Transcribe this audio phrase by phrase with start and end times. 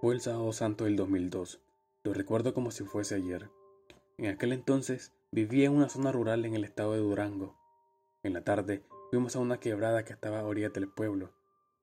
[0.00, 1.60] Fue el sábado santo del 2002.
[2.04, 3.50] Lo recuerdo como si fuese ayer.
[4.16, 7.54] En aquel entonces vivía en una zona rural en el estado de Durango.
[8.22, 11.34] En la tarde fuimos a una quebrada que estaba a orillas del pueblo,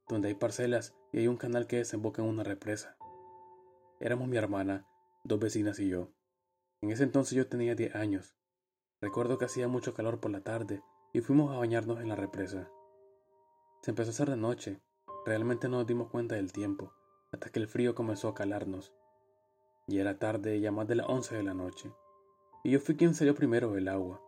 [0.09, 2.98] donde hay parcelas y hay un canal que desemboca en una represa.
[4.00, 4.88] Éramos mi hermana,
[5.23, 6.09] dos vecinas y yo.
[6.81, 8.36] En ese entonces yo tenía 10 años.
[8.99, 10.81] Recuerdo que hacía mucho calor por la tarde
[11.13, 12.68] y fuimos a bañarnos en la represa.
[13.84, 14.81] Se empezó a hacer de noche.
[15.23, 16.94] Realmente no nos dimos cuenta del tiempo,
[17.38, 18.94] hasta que el frío comenzó a calarnos.
[19.86, 21.94] Y era tarde, ya más de las 11 de la noche.
[22.64, 24.20] Y yo fui quien salió primero del agua.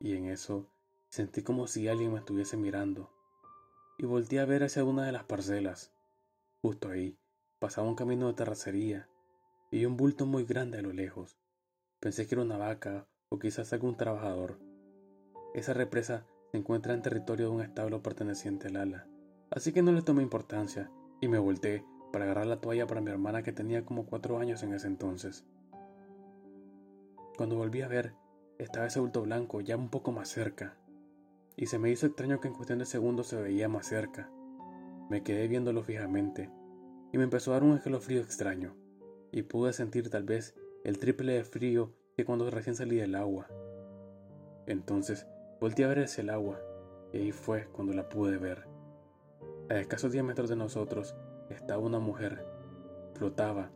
[0.00, 0.66] Y en eso
[1.08, 3.10] sentí como si alguien me estuviese mirando.
[3.98, 5.92] Y volteé a ver hacia una de las parcelas.
[6.62, 7.18] Justo ahí
[7.58, 9.06] pasaba un camino de terracería
[9.70, 11.36] y un bulto muy grande a lo lejos.
[12.00, 14.58] Pensé que era una vaca o quizás algún trabajador.
[15.54, 19.06] Esa represa se encuentra en territorio de un establo perteneciente al ala,
[19.50, 23.10] así que no le tomé importancia y me volteé para agarrar la toalla para mi
[23.10, 25.44] hermana que tenía como cuatro años en ese entonces.
[27.36, 28.14] Cuando volví a ver,
[28.56, 30.76] estaba ese bulto blanco ya un poco más cerca,
[31.56, 34.30] y se me hizo extraño que en cuestión de segundos se veía más cerca.
[35.10, 36.52] Me quedé viéndolo fijamente,
[37.12, 38.76] y me empezó a dar un escalofrío extraño,
[39.32, 40.54] y pude sentir tal vez
[40.84, 43.48] el triple de frío que cuando recién salí del agua.
[44.68, 45.26] Entonces
[45.60, 46.60] volteé a ver hacia el agua,
[47.12, 48.68] y ahí fue cuando la pude ver.
[49.68, 51.16] A escasos 10 metros de nosotros
[51.50, 52.46] estaba una mujer.
[53.14, 53.70] Flotaba.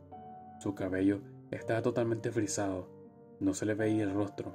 [0.60, 2.88] Su cabello estaba totalmente frisado.
[3.40, 4.54] No se le veía el rostro.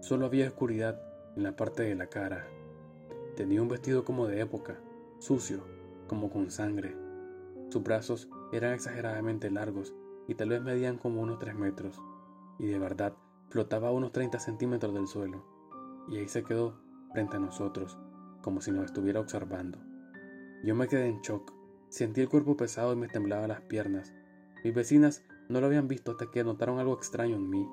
[0.00, 1.00] Solo había oscuridad
[1.36, 2.46] en la parte de la cara.
[3.36, 4.78] Tenía un vestido como de época,
[5.18, 5.64] sucio,
[6.06, 6.96] como con sangre.
[7.70, 9.94] Sus brazos eran exageradamente largos
[10.28, 12.00] y tal vez medían como unos 3 metros.
[12.58, 13.14] Y de verdad
[13.48, 15.44] flotaba a unos 30 centímetros del suelo.
[16.08, 16.78] Y ahí se quedó
[17.12, 17.98] frente a nosotros,
[18.42, 19.78] como si nos estuviera observando.
[20.62, 21.53] Yo me quedé en shock.
[21.94, 24.12] Sentí el cuerpo pesado y me temblaban las piernas.
[24.64, 27.68] Mis vecinas no lo habían visto hasta que notaron algo extraño en mí.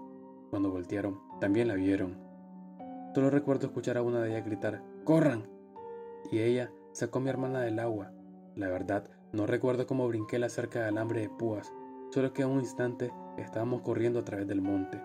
[0.52, 2.20] Cuando voltearon, también la vieron.
[3.16, 5.50] Solo recuerdo escuchar a una de ellas gritar, ¡Corran!
[6.32, 8.12] Y ella sacó a mi hermana del agua.
[8.56, 11.74] La verdad, no recuerdo cómo brinqué la cerca de alambre de púas,
[12.12, 15.02] solo que a un instante estábamos corriendo a través del monte.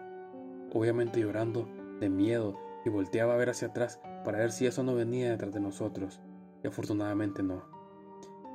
[0.74, 1.66] Obviamente llorando,
[2.00, 5.54] de miedo, y volteaba a ver hacia atrás para ver si eso no venía detrás
[5.54, 6.20] de nosotros.
[6.62, 7.75] Y afortunadamente no.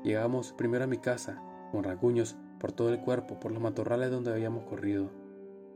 [0.04, 1.40] Llegamos primero a mi casa,
[1.72, 5.12] con rasguños por todo el cuerpo, por los matorrales donde habíamos corrido.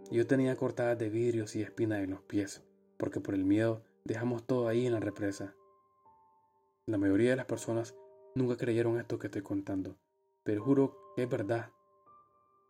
[0.10, 2.64] Yo tenía cortadas de vidrios y espinas en los pies,
[2.98, 5.54] porque por el miedo dejamos todo ahí en la represa.
[6.88, 7.96] La mayoría de las personas
[8.34, 9.96] nunca creyeron esto que estoy contando,
[10.44, 11.70] pero juro que es verdad.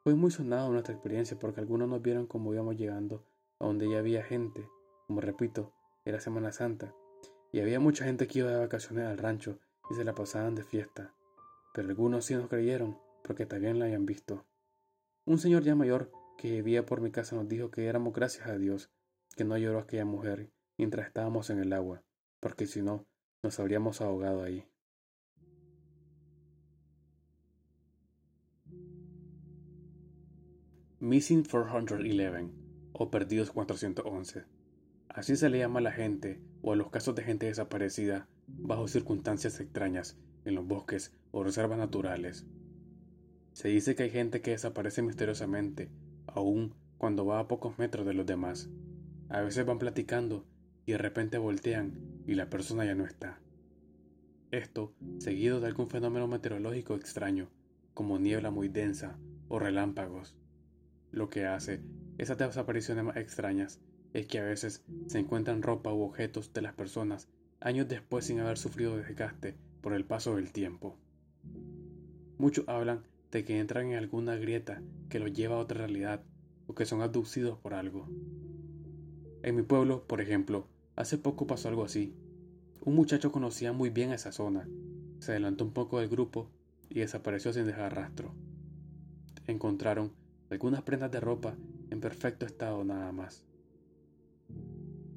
[0.03, 3.23] Fue muy sonado nuestra experiencia porque algunos nos vieron como íbamos llegando
[3.59, 4.67] a donde ya había gente,
[5.07, 5.71] como repito,
[6.03, 6.93] era Semana Santa,
[7.53, 9.57] y había mucha gente que iba de vacaciones al rancho
[9.89, 11.13] y se la pasaban de fiesta
[11.75, 14.47] pero algunos sí nos creyeron porque también la habían visto.
[15.25, 18.57] Un señor ya mayor que vivía por mi casa nos dijo que éramos gracias a
[18.57, 18.93] Dios
[19.35, 22.01] que no lloró aquella mujer mientras estábamos en el agua,
[22.39, 23.05] porque si no,
[23.43, 24.65] nos habríamos ahogado ahí.
[30.99, 32.53] Missing 411
[32.93, 34.45] o Perdidos 411.
[35.09, 38.87] Así se le llama a la gente o a los casos de gente desaparecida bajo
[38.87, 42.45] circunstancias extrañas en los bosques o reservas naturales.
[43.53, 45.89] Se dice que hay gente que desaparece misteriosamente,
[46.27, 48.69] aun cuando va a pocos metros de los demás.
[49.29, 50.45] A veces van platicando
[50.85, 53.39] y de repente voltean y la persona ya no está.
[54.51, 57.49] Esto seguido de algún fenómeno meteorológico extraño,
[57.93, 59.17] como niebla muy densa
[59.47, 60.35] o relámpagos.
[61.11, 61.81] Lo que hace
[62.17, 63.79] esas desapariciones más extrañas
[64.13, 67.27] es que a veces se encuentran ropa u objetos de las personas
[67.59, 70.97] años después sin haber sufrido desgaste por el paso del tiempo.
[72.39, 76.23] Muchos hablan de que entran en alguna grieta que los lleva a otra realidad
[76.65, 78.07] o que son abducidos por algo.
[79.43, 80.65] En mi pueblo, por ejemplo,
[80.95, 82.15] hace poco pasó algo así.
[82.81, 84.67] Un muchacho conocía muy bien esa zona,
[85.19, 86.49] se adelantó un poco del grupo
[86.89, 88.33] y desapareció sin dejar rastro.
[89.45, 90.13] Encontraron
[90.49, 91.53] algunas prendas de ropa
[91.91, 93.43] en perfecto estado nada más.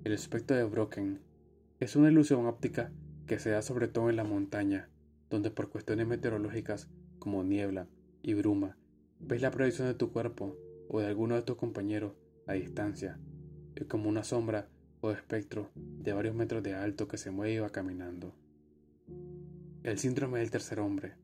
[0.04, 1.20] El aspecto de Broken
[1.81, 2.92] es una ilusión óptica
[3.28, 4.88] que se da sobre todo en la montaña,
[5.30, 6.88] donde por cuestiones meteorológicas
[7.20, 7.86] como niebla
[8.22, 8.76] y bruma,
[9.20, 10.56] ves la proyección de tu cuerpo
[10.88, 12.14] o de alguno de tus compañeros
[12.46, 13.20] a distancia,
[13.76, 14.69] es como una sombra
[15.00, 18.34] o espectro de varios metros de alto que se mueve y va caminando.
[19.84, 21.14] El síndrome del tercer hombre.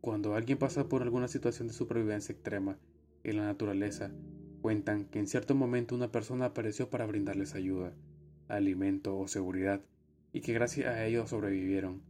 [0.00, 2.78] Cuando alguien pasa por alguna situación de supervivencia extrema
[3.24, 4.10] en la naturaleza,
[4.62, 7.92] cuentan que en cierto momento una persona apareció para brindarles ayuda,
[8.48, 9.82] alimento o seguridad,
[10.32, 12.02] y que gracias a ello sobrevivieron.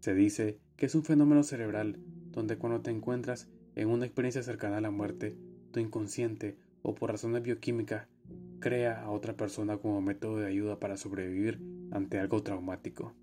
[0.00, 1.98] Se dice que es un fenómeno cerebral
[2.30, 5.36] donde cuando te encuentras en una experiencia cercana a la muerte,
[5.72, 8.06] tu inconsciente o por razones bioquímicas
[8.60, 11.60] crea a otra persona como método de ayuda para sobrevivir
[11.90, 13.14] ante algo traumático.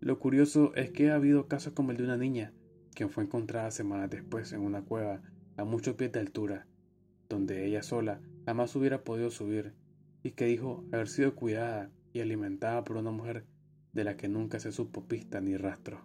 [0.00, 2.52] Lo curioso es que ha habido casos como el de una niña,
[2.94, 5.22] quien fue encontrada semanas después en una cueva
[5.56, 6.66] a muchos pies de altura,
[7.28, 9.74] donde ella sola jamás hubiera podido subir,
[10.22, 13.44] y que dijo haber sido cuidada y alimentada por una mujer
[13.92, 16.00] de la que nunca se supo pista ni rastro.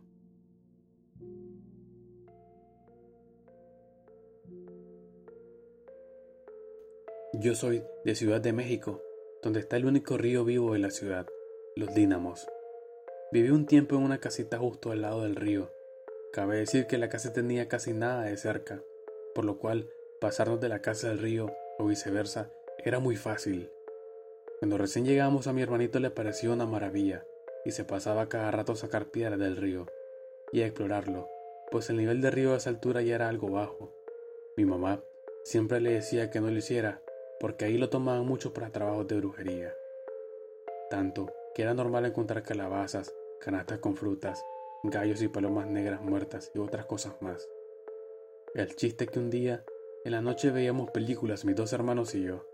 [7.34, 9.02] Yo soy de Ciudad de México,
[9.44, 11.28] donde está el único río vivo de la ciudad,
[11.76, 12.48] los Dínamos.
[13.32, 15.70] Viví un tiempo en una casita justo al lado del río.
[16.32, 18.82] Cabe decir que la casa tenía casi nada de cerca,
[19.34, 19.90] por lo cual
[20.22, 22.52] pasarnos de la casa al río o viceversa
[22.86, 23.70] era muy fácil.
[24.60, 27.26] Cuando recién llegamos a mi hermanito le pareció una maravilla
[27.66, 29.88] y se pasaba cada rato a sacar piedras del río
[30.52, 31.28] y a explorarlo,
[31.72, 33.94] pues el nivel del río a esa altura ya era algo bajo.
[34.56, 35.04] Mi mamá
[35.44, 37.02] siempre le decía que no lo hiciera
[37.40, 39.74] porque ahí lo tomaban mucho para trabajos de brujería.
[40.90, 44.44] Tanto que era normal encontrar calabazas, canastas con frutas,
[44.84, 47.48] gallos y palomas negras muertas y otras cosas más.
[48.54, 49.66] El chiste que un día,
[50.06, 52.46] en la noche veíamos películas mis dos hermanos y yo.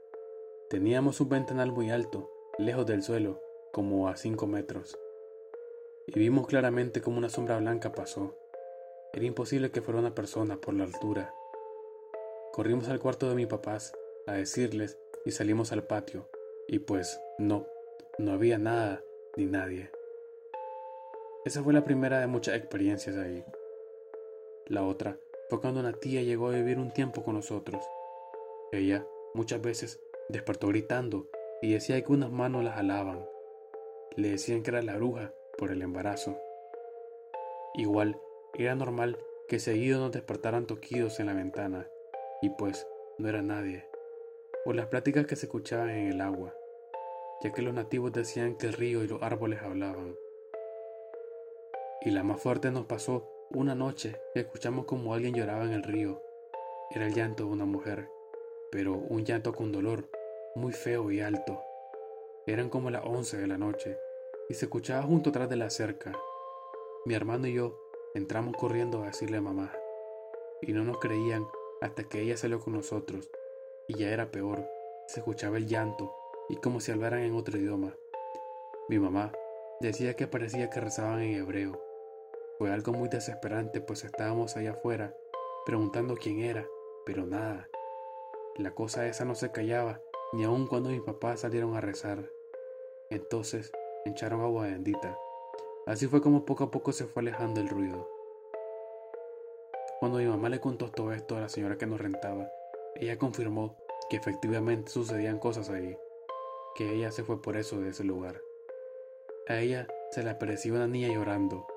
[0.72, 3.42] Teníamos un ventanal muy alto, lejos del suelo,
[3.74, 4.98] como a cinco metros.
[6.08, 8.38] Y vimos claramente como una sombra blanca pasó.
[9.12, 11.36] Era imposible que fuera una persona por la altura.
[12.54, 13.94] Corrimos al cuarto de mis papás
[14.26, 16.30] a decirles y salimos al patio,
[16.70, 17.68] y pues no,
[18.18, 19.04] no había nada
[19.36, 19.92] ni nadie.
[21.44, 23.44] Esa fue la primera de muchas experiencias ahí.
[24.68, 25.20] La otra
[25.50, 27.84] fue cuando una tía llegó a vivir un tiempo con nosotros.
[28.72, 30.00] Ella muchas veces
[30.32, 31.28] despertó gritando
[31.62, 33.26] y decía que unas manos la jalaban.
[34.16, 36.38] Le decían que era la bruja por el embarazo.
[37.76, 38.20] Igual
[38.54, 39.18] era normal
[39.48, 41.88] que seguido nos despertaran toquidos en la ventana,
[42.42, 42.88] y pues
[43.18, 43.92] no era nadie
[44.66, 46.54] o las pláticas que se escuchaban en el agua,
[47.42, 50.16] ya que los nativos decían que el río y los árboles hablaban.
[52.02, 55.84] Y la más fuerte nos pasó una noche que escuchamos como alguien lloraba en el
[55.84, 56.22] río.
[56.92, 58.10] Era el llanto de una mujer,
[58.72, 60.10] pero un llanto con dolor,
[60.56, 61.62] muy feo y alto.
[62.46, 63.98] Eran como las once de la noche
[64.50, 66.12] y se escuchaba junto atrás de la cerca.
[67.06, 67.80] Mi hermano y yo
[68.14, 69.74] entramos corriendo a decirle a mamá,
[70.62, 71.48] y no nos creían
[71.82, 73.32] hasta que ella salió con nosotros
[73.88, 74.64] y ya era peor,
[75.08, 76.14] se escuchaba el llanto
[76.50, 77.96] y como si hablaran en otro idioma.
[78.88, 79.32] Mi mamá
[79.80, 81.82] decía que parecía que rezaban en hebreo.
[82.58, 85.16] Fue algo muy desesperante pues estábamos allá afuera
[85.66, 86.68] preguntando quién era,
[87.06, 87.68] pero nada.
[88.58, 90.02] La cosa esa no se callaba,
[90.34, 92.30] ni aun cuando mis papás salieron a rezar.
[93.10, 93.72] Entonces
[94.06, 95.18] echaron agua bendita.
[95.86, 98.08] Así fue como poco a poco se fue alejando el ruido.
[100.00, 102.50] Cuando mi mamá le contó todo esto a la señora que nos rentaba,
[102.96, 103.78] ella confirmó
[104.10, 105.98] que efectivamente sucedían cosas ahí,
[106.76, 108.42] que ella se fue por eso de ese lugar.
[109.48, 111.68] A ella se le apareció una niña llorando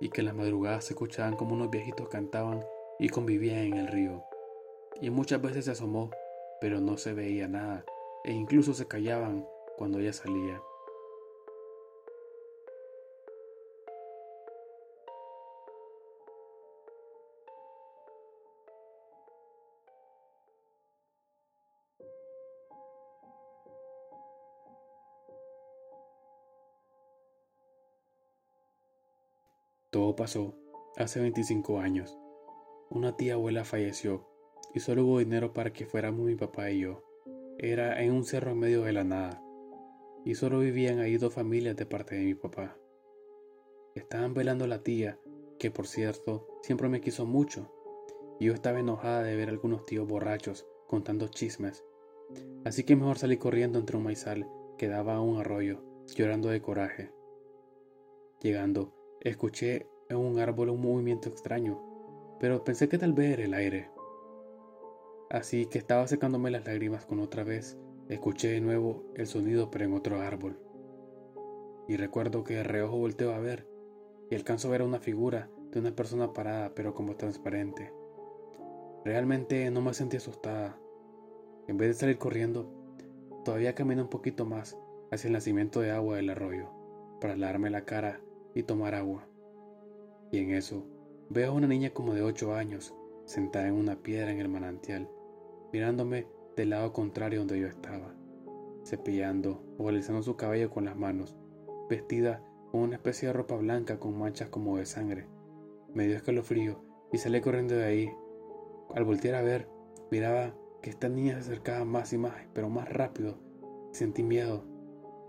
[0.00, 2.64] y que en las madrugadas se escuchaban como unos viejitos cantaban
[2.98, 4.22] y convivían en el río.
[5.00, 6.10] Y muchas veces se asomó,
[6.60, 7.84] pero no se veía nada
[8.24, 10.62] e incluso se callaban cuando ella salía.
[29.90, 30.56] Todo pasó
[30.96, 32.18] hace 25 años.
[32.90, 34.26] Una tía abuela falleció
[34.74, 37.13] y solo hubo dinero para que fuéramos mi papá y yo.
[37.58, 39.42] Era en un cerro en medio de la nada
[40.24, 42.76] y solo vivían ahí dos familias de parte de mi papá.
[43.94, 45.18] Estaban velando la tía,
[45.58, 47.70] que por cierto siempre me quiso mucho,
[48.40, 51.84] y yo estaba enojada de ver algunos tíos borrachos contando chismes.
[52.64, 55.82] Así que mejor salí corriendo entre un maizal que daba a un arroyo,
[56.16, 57.12] llorando de coraje.
[58.40, 58.92] Llegando,
[59.24, 61.80] Escuché en un árbol un movimiento extraño,
[62.38, 63.90] pero pensé que tal vez era el aire.
[65.30, 67.78] Así que estaba secándome las lágrimas con otra vez,
[68.08, 70.58] escuché de nuevo el sonido pero en otro árbol.
[71.88, 73.66] Y recuerdo que de reojo volteo a ver
[74.30, 77.92] y alcanzo a ver una figura de una persona parada pero como transparente.
[79.04, 80.78] Realmente no me sentí asustada.
[81.68, 82.70] En vez de salir corriendo,
[83.44, 84.78] todavía caminé un poquito más
[85.10, 86.70] hacia el nacimiento de agua del arroyo
[87.20, 88.20] para lavarme la cara
[88.54, 89.26] y tomar agua.
[90.30, 90.86] Y en eso
[91.28, 95.08] veo a una niña como de ocho años, sentada en una piedra en el manantial,
[95.72, 96.26] mirándome
[96.56, 98.14] del lado contrario donde yo estaba,
[98.84, 101.36] cepillando o alisando su cabello con las manos,
[101.88, 105.26] vestida con una especie de ropa blanca con manchas como de sangre.
[105.94, 108.12] Me dio escalofrío y salí corriendo de ahí.
[108.94, 109.68] Al voltear a ver,
[110.10, 113.38] miraba que esta niña se acercaba más y más, pero más rápido.
[113.92, 114.64] Sentí miedo.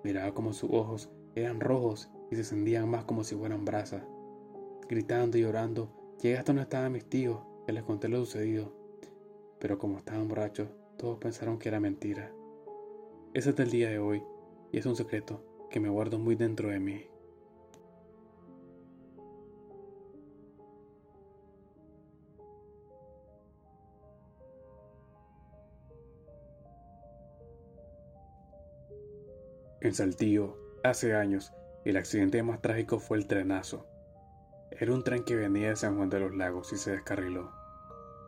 [0.04, 4.04] Miraba como sus ojos eran rojos y se encendían más como si fueran brasas.
[4.88, 7.40] Gritando y llorando, llegué hasta donde estaban mis tíos,
[7.74, 8.72] les conté lo sucedido.
[9.60, 12.32] Pero como estaban borrachos, todos pensaron que era mentira.
[13.34, 14.24] Ese es el día de hoy,
[14.72, 17.08] y es un secreto que me guardo muy dentro de mí.
[29.82, 31.54] En Saltillo, hace años,
[31.84, 33.86] el accidente más trágico fue el trenazo.
[34.78, 37.50] Era un tren que venía de San Juan de los Lagos y se descarriló.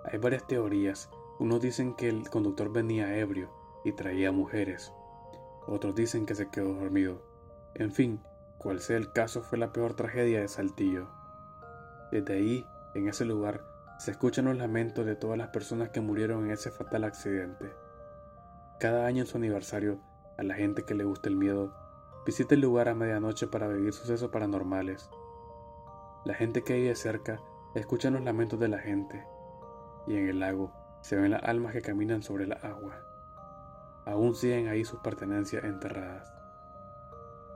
[0.06, 1.10] Hay varias teorías.
[1.39, 3.51] Unos dicen que el conductor venía ebrio
[3.84, 4.94] y traía mujeres.
[5.68, 7.22] Otros dicen que se quedó dormido.
[7.75, 8.22] En fin,
[8.58, 11.10] cual sea el caso, fue la peor tragedia de Saltillo.
[12.13, 13.66] Desde ahí, en ese lugar,
[14.00, 17.74] se escuchan los lamentos de todas las personas que murieron en ese fatal accidente.
[18.80, 20.00] Cada año en su aniversario,
[20.38, 21.75] a la gente que le gusta el miedo,
[22.25, 25.10] visita el lugar a medianoche para vivir sucesos paranormales.
[26.28, 27.40] La gente que vive cerca
[27.74, 29.24] escucha los lamentos de la gente,
[30.08, 33.02] y en el lago se ven las almas que caminan sobre la agua.
[34.06, 36.30] Aún siguen ahí sus pertenencias enterradas.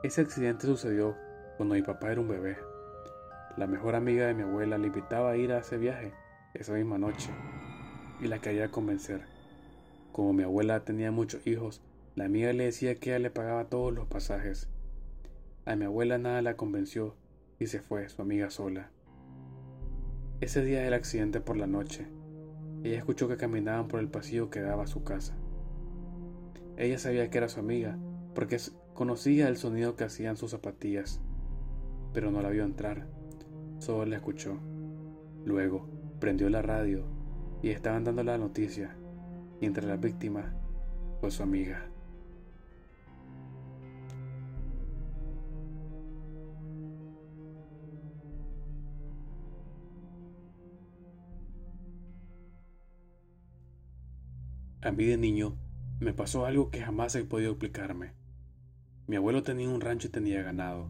[0.03, 1.17] Ese accidente sucedió
[1.57, 2.59] cuando mi papá era un bebé.
[3.57, 6.13] La mejor amiga de mi abuela le invitaba a ir a ese viaje
[6.53, 7.29] esa misma noche
[8.21, 9.25] y la quería convencer.
[10.13, 11.81] Como mi abuela tenía muchos hijos,
[12.15, 14.69] la amiga le decía que ella le pagaba todos los pasajes.
[15.65, 17.17] A mi abuela nada la convenció
[17.61, 18.89] y se fue, su amiga sola.
[20.39, 22.07] Ese día del accidente por la noche,
[22.83, 25.35] ella escuchó que caminaban por el pasillo que daba a su casa.
[26.75, 27.99] Ella sabía que era su amiga
[28.33, 28.57] porque
[28.95, 31.21] conocía el sonido que hacían sus zapatillas,
[32.13, 33.05] pero no la vio entrar,
[33.77, 34.57] solo la escuchó.
[35.45, 35.87] Luego
[36.19, 37.05] prendió la radio
[37.61, 38.95] y estaban dando la noticia,
[39.59, 40.51] y entre las víctimas
[41.19, 41.90] fue su amiga.
[54.83, 55.55] A mí de niño
[55.99, 58.13] me pasó algo que jamás he podido explicarme.
[59.05, 60.89] Mi abuelo tenía un rancho y tenía ganado.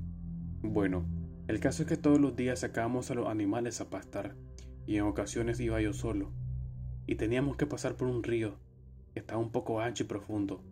[0.62, 1.06] Bueno,
[1.50, 4.38] el caso es que todos los días sacábamos a los animales a pastar
[4.88, 6.32] y en ocasiones iba yo solo.
[7.06, 8.56] Y teníamos que pasar por un río
[9.14, 10.64] que estaba un poco ancho y profundo,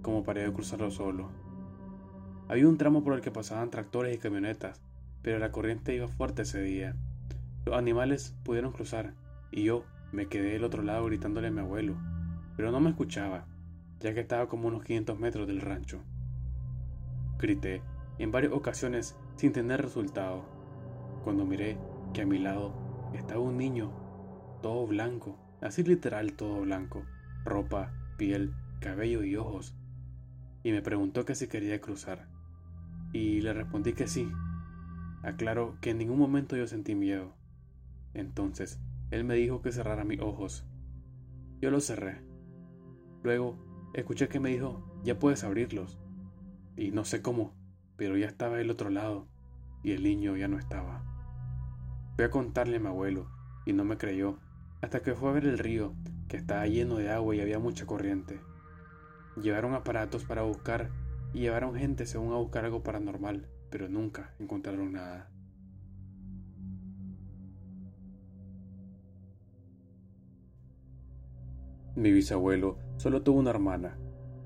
[0.00, 1.32] como para yo cruzarlo solo.
[2.46, 4.80] Había un tramo por el que pasaban tractores y camionetas,
[5.22, 6.94] pero la corriente iba fuerte ese día.
[7.66, 9.14] Los animales pudieron cruzar
[9.50, 11.96] y yo me quedé del otro lado gritándole a mi abuelo
[12.60, 13.46] pero no me escuchaba,
[14.00, 16.02] ya que estaba como unos 500 metros del rancho.
[17.38, 17.80] Grité
[18.18, 20.44] en varias ocasiones sin tener resultado,
[21.24, 21.78] cuando miré
[22.12, 22.74] que a mi lado
[23.14, 23.90] estaba un niño,
[24.60, 27.06] todo blanco, así literal todo blanco,
[27.46, 29.74] ropa, piel, cabello y ojos,
[30.62, 32.28] y me preguntó que si quería cruzar,
[33.14, 34.30] y le respondí que sí.
[35.22, 37.32] Aclaro que en ningún momento yo sentí miedo.
[38.12, 38.78] Entonces,
[39.10, 40.66] él me dijo que cerrara mis ojos.
[41.62, 42.28] Yo los cerré
[43.22, 43.58] Luego,
[43.94, 45.98] escuché que me dijo, ya puedes abrirlos.
[46.76, 47.54] Y no sé cómo,
[47.96, 49.28] pero ya estaba del otro lado
[49.82, 51.04] y el niño ya no estaba.
[52.16, 53.28] Fui a contarle a mi abuelo
[53.66, 54.38] y no me creyó,
[54.80, 55.94] hasta que fue a ver el río,
[56.28, 58.40] que estaba lleno de agua y había mucha corriente.
[59.36, 60.90] Llevaron aparatos para buscar
[61.32, 65.30] y llevaron gente según a buscar algo paranormal, pero nunca encontraron nada.
[71.96, 73.98] Mi bisabuelo solo tuvo una hermana,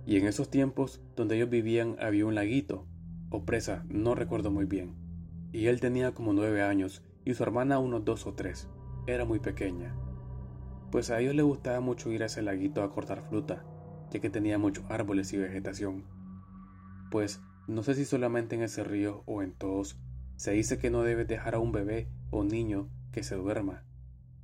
[0.06, 2.86] y en esos tiempos donde ellos vivían había un laguito,
[3.30, 4.94] o presa, no recuerdo muy bien,
[5.52, 8.68] y él tenía como nueve años y su hermana unos dos o tres,
[9.06, 9.94] era muy pequeña.
[10.90, 13.64] Pues a ellos les gustaba mucho ir a ese laguito a cortar fruta,
[14.10, 16.04] ya que tenía muchos árboles y vegetación.
[17.10, 19.98] Pues no sé si solamente en ese río o en todos,
[20.36, 23.84] se dice que no debes dejar a un bebé o niño que se duerma,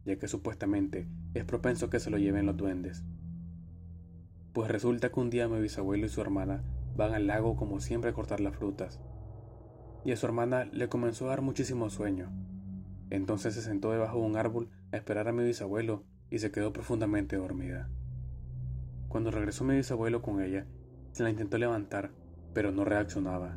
[0.04, 3.04] ya que supuestamente es propenso que se lo lleven los duendes.
[4.52, 6.64] Pues resulta que un día mi bisabuelo y su hermana
[6.96, 9.00] van al lago como siempre a cortar las frutas.
[10.04, 12.30] Y a su hermana le comenzó a dar muchísimo sueño.
[13.10, 16.72] Entonces se sentó debajo de un árbol a esperar a mi bisabuelo y se quedó
[16.72, 17.90] profundamente dormida.
[19.08, 20.66] Cuando regresó mi bisabuelo con ella,
[21.12, 22.12] se la intentó levantar,
[22.54, 23.56] pero no reaccionaba.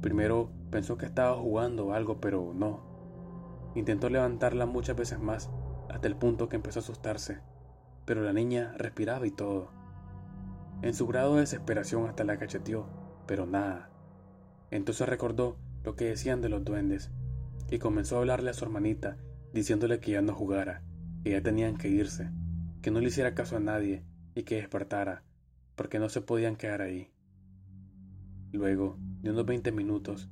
[0.00, 2.89] Primero pensó que estaba jugando algo, pero no.
[3.74, 5.50] Intentó levantarla muchas veces más,
[5.88, 7.40] hasta el punto que empezó a asustarse,
[8.04, 9.70] pero la niña respiraba y todo.
[10.82, 12.86] En su grado de desesperación hasta la cacheteó,
[13.26, 13.90] pero nada.
[14.70, 17.10] Entonces recordó lo que decían de los duendes
[17.70, 19.16] y comenzó a hablarle a su hermanita,
[19.52, 20.82] diciéndole que ya no jugara,
[21.22, 22.30] que ya tenían que irse,
[22.82, 25.22] que no le hiciera caso a nadie y que despertara,
[25.76, 27.12] porque no se podían quedar ahí.
[28.52, 30.28] Luego de unos 20 minutos,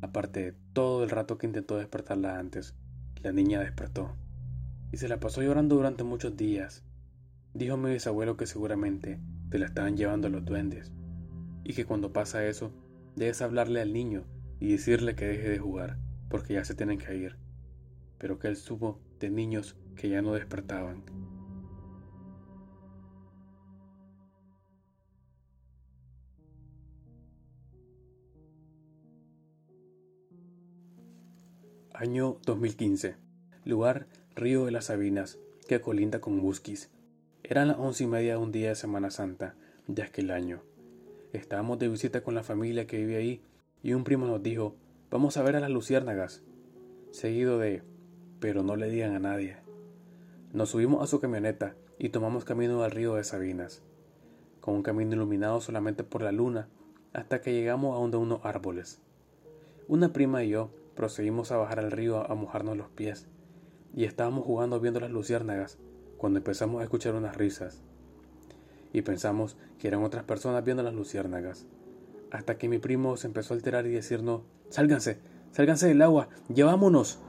[0.00, 2.74] aparte de todo el rato que intentó despertarla antes,
[3.22, 4.16] la niña despertó
[4.92, 6.84] y se la pasó llorando durante muchos días.
[7.54, 10.92] Dijo mi bisabuelo que seguramente te la estaban llevando los duendes
[11.64, 12.72] y que cuando pasa eso
[13.16, 14.24] debes hablarle al niño
[14.60, 15.98] y decirle que deje de jugar
[16.28, 17.36] porque ya se tienen que ir,
[18.18, 21.04] pero que él supo de niños que ya no despertaban.
[31.98, 33.16] Año 2015.
[33.64, 36.90] Lugar Río de las Sabinas, que colinda con Busquis.
[37.42, 39.54] Eran las once y media de un día de Semana Santa
[39.86, 40.60] de aquel año.
[41.32, 43.40] Estábamos de visita con la familia que vive ahí
[43.82, 44.76] y un primo nos dijo,
[45.10, 46.42] vamos a ver a las luciérnagas.
[47.12, 47.82] Seguido de,
[48.40, 49.56] pero no le digan a nadie.
[50.52, 53.82] Nos subimos a su camioneta y tomamos camino al río de Sabinas,
[54.60, 56.68] con un camino iluminado solamente por la luna,
[57.14, 59.00] hasta que llegamos a donde unos árboles.
[59.88, 63.28] Una prima y yo procedimos a bajar al río a mojarnos los pies,
[63.94, 65.78] y estábamos jugando viendo las luciérnagas
[66.16, 67.82] cuando empezamos a escuchar unas risas.
[68.92, 71.66] Y pensamos que eran otras personas viendo las luciérnagas,
[72.32, 75.18] hasta que mi primo se empezó a alterar y decirnos, sálganse,
[75.52, 77.20] sálganse del agua, llevámonos.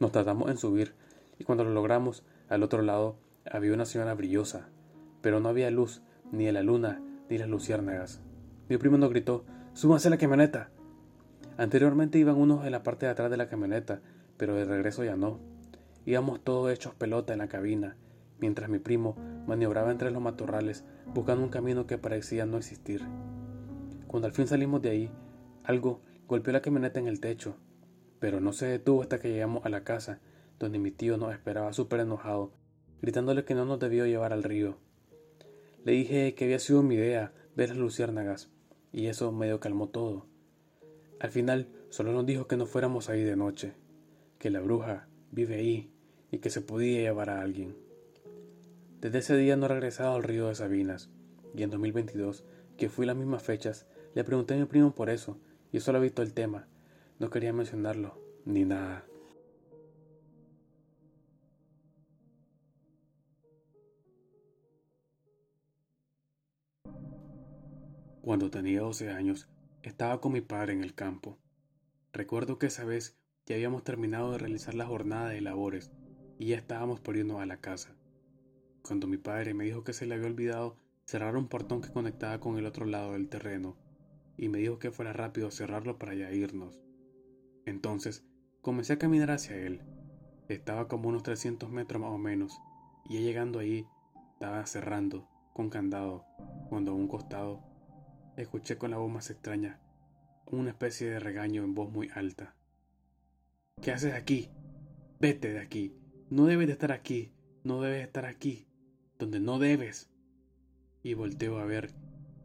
[0.00, 0.94] Nos tratamos en subir,
[1.38, 3.16] y cuando lo logramos, al otro lado
[3.50, 4.68] había una señora brillosa,
[5.22, 8.20] pero no había luz, ni de la luna, ni las luciérnagas.
[8.68, 10.70] Mi primo nos gritó, súbanse a la camioneta.
[11.58, 14.00] Anteriormente iban unos en la parte de atrás de la camioneta,
[14.36, 15.40] pero de regreso ya no.
[16.06, 17.96] Íbamos todos hechos pelota en la cabina,
[18.38, 23.02] mientras mi primo maniobraba entre los matorrales buscando un camino que parecía no existir.
[24.06, 25.10] Cuando al fin salimos de ahí,
[25.64, 27.56] algo golpeó la camioneta en el techo,
[28.20, 30.20] pero no se detuvo hasta que llegamos a la casa,
[30.60, 32.52] donde mi tío nos esperaba súper enojado,
[33.02, 34.78] gritándole que no nos debió llevar al río.
[35.84, 38.48] Le dije que había sido mi idea ver las luciérnagas,
[38.92, 40.26] y eso medio calmó todo.
[41.20, 43.72] Al final solo nos dijo que no fuéramos ahí de noche,
[44.38, 45.90] que la bruja vive ahí
[46.30, 47.76] y que se podía llevar a alguien.
[49.00, 51.10] Desde ese día no he regresado al río de Sabinas,
[51.54, 52.44] y en 2022,
[52.76, 55.38] que fui las mismas fechas, le pregunté a mi primo por eso,
[55.72, 56.68] y solo visto el tema.
[57.18, 59.04] No quería mencionarlo, ni nada.
[68.22, 69.48] Cuando tenía 12 años,
[69.82, 71.38] estaba con mi padre en el campo.
[72.12, 75.92] Recuerdo que esa vez ya habíamos terminado de realizar la jornada de labores
[76.38, 77.96] y ya estábamos por irnos a la casa.
[78.82, 82.40] Cuando mi padre me dijo que se le había olvidado cerrar un portón que conectaba
[82.40, 83.76] con el otro lado del terreno
[84.36, 86.80] y me dijo que fuera rápido cerrarlo para ya irnos.
[87.64, 88.24] Entonces
[88.62, 89.82] comencé a caminar hacia él.
[90.48, 92.58] Estaba como unos 300 metros más o menos
[93.08, 93.86] y ya llegando ahí
[94.32, 96.24] estaba cerrando con candado
[96.68, 97.67] cuando a un costado
[98.42, 99.80] escuché con la voz más extraña
[100.46, 102.54] una especie de regaño en voz muy alta.
[103.82, 104.48] ¿Qué haces aquí?
[105.20, 105.94] Vete de aquí.
[106.30, 107.32] No debes de estar aquí.
[107.64, 108.66] No debes estar aquí.
[109.18, 110.08] Donde no debes.
[111.02, 111.92] Y volteo a ver,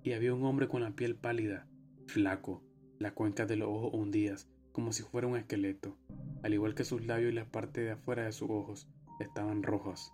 [0.03, 1.67] y había un hombre con la piel pálida,
[2.08, 2.62] flaco,
[2.99, 5.97] la cuenca de los ojos hundidas, como si fuera un esqueleto,
[6.43, 8.88] al igual que sus labios y la parte de afuera de sus ojos
[9.19, 10.12] estaban rojos.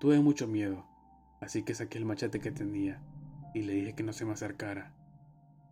[0.00, 0.86] Tuve mucho miedo,
[1.40, 3.02] así que saqué el machete que tenía
[3.54, 4.94] y le dije que no se me acercara.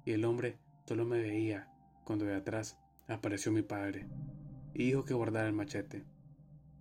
[0.05, 1.69] Y el hombre solo me veía
[2.05, 4.07] cuando de atrás apareció mi padre
[4.75, 6.05] y dijo que guardara el machete.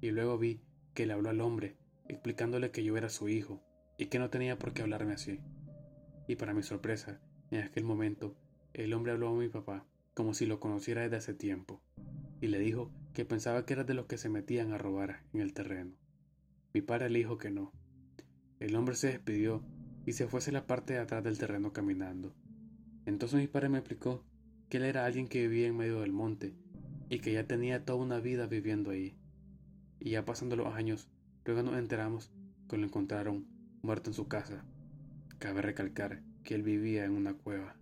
[0.02, 0.62] Y luego vi
[0.94, 1.76] que le habló al hombre,
[2.08, 3.62] explicándole que yo era su hijo
[3.98, 5.40] y que no tenía por qué hablarme así.
[6.28, 7.20] Y para mi sorpresa,
[7.52, 8.36] en aquel momento,
[8.74, 11.80] el hombre habló a mi papá como si lo conociera desde hace tiempo,
[12.42, 15.42] y le dijo que pensaba que era de los que se metían a robar en
[15.42, 15.96] el terreno.
[16.74, 17.72] Mi padre le dijo que no.
[18.60, 19.64] El hombre se despidió
[20.08, 22.34] y se fuese a la parte de atrás del terreno caminando.
[23.06, 24.24] Entonces mi padre me explicó
[24.70, 26.56] que él era alguien que vivía en medio del monte
[27.10, 29.18] y que ya tenía toda una vida viviendo ahí.
[30.00, 31.10] Y ya pasando los años,
[31.44, 32.32] luego nos enteramos
[32.70, 33.48] que lo encontraron
[33.82, 34.64] muerto en su casa.
[35.40, 37.76] Cabe recalcar que él vivía en una cueva.